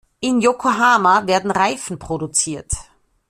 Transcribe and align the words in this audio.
In 0.19 0.41
Yokohama 0.41 1.27
werden 1.27 1.51
Reifen 1.51 1.99
produziert. 1.99 2.73